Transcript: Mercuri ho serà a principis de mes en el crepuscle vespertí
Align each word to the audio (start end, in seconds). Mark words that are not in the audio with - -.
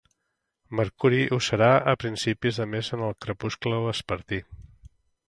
Mercuri 0.77 1.19
ho 1.35 1.37
serà 1.47 1.67
a 1.91 1.93
principis 2.05 2.61
de 2.63 2.67
mes 2.71 2.89
en 2.97 3.05
el 3.09 3.13
crepuscle 3.27 3.79
vespertí 3.85 4.41